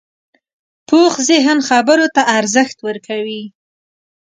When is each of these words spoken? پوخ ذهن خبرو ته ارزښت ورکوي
پوخ 0.87 1.13
ذهن 1.29 1.57
خبرو 1.69 2.07
ته 2.15 2.21
ارزښت 2.37 2.77
ورکوي 2.87 3.43